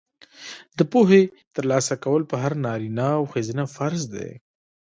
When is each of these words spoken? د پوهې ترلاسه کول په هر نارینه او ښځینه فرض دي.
د 0.77 0.79
پوهې 0.91 1.21
ترلاسه 1.55 1.93
کول 2.03 2.21
په 2.31 2.35
هر 2.43 2.53
نارینه 2.65 3.07
او 3.17 3.23
ښځینه 3.31 3.63
فرض 3.75 4.01
دي. 4.15 4.29